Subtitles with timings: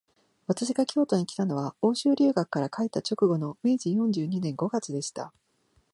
[0.47, 5.31] 私が京都にきたのは、欧州留学から帰った直後の明治四十二年五月でした